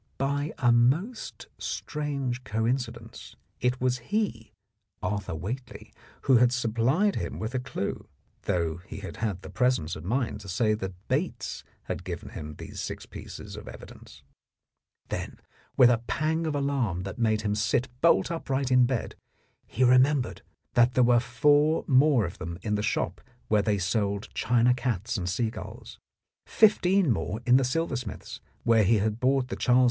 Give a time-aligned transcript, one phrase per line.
[0.17, 4.51] By a most strange coin cidence it was he,
[5.03, 8.07] Arthur Whately, who had supplied him with a clue,
[8.45, 12.55] though he had had the presence of mind to say that Bates had given him
[12.55, 14.23] these six pieces of evidence....
[15.09, 15.39] Then
[15.77, 19.13] with a pang of alarm that made him sit bolt upright in bed,
[19.67, 20.41] he remembered
[20.73, 25.15] that there were four more of them in the shop where they sold china cats
[25.15, 25.99] and seagulls,
[26.47, 29.79] fifteen more in the silversmith's, where he had bought the Charles II.